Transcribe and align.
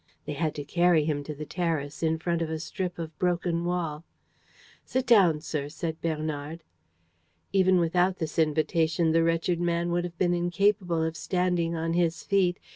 They 0.25 0.33
had 0.33 0.55
to 0.55 0.63
carry 0.65 1.05
him 1.05 1.23
to 1.25 1.35
the 1.35 1.45
terrace, 1.45 2.01
in 2.01 2.17
front 2.17 2.41
of 2.41 2.49
a 2.49 2.57
strip 2.57 2.97
of 2.97 3.15
broken 3.19 3.65
wall. 3.65 4.03
"Sit 4.83 5.05
down, 5.05 5.41
sir," 5.41 5.69
said 5.69 6.01
Bernard. 6.01 6.63
Even 7.53 7.79
without 7.79 8.17
this 8.17 8.39
invitation, 8.39 9.11
the 9.11 9.21
wretched 9.21 9.61
man 9.61 9.91
would 9.91 10.03
have 10.03 10.17
been 10.17 10.33
incapable 10.33 11.03
of 11.03 11.15
standing 11.15 11.75
on 11.75 11.93
his 11.93 12.23
feet. 12.23 12.57